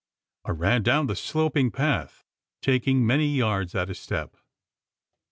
I 0.45 0.49
ran 0.49 0.81
down 0.81 1.05
the 1.05 1.15
sloping 1.15 1.69
path 1.69 2.25
taking 2.63 3.05
many 3.05 3.27
yards 3.35 3.75
at 3.75 3.91
a 3.91 3.93
step. 3.93 4.35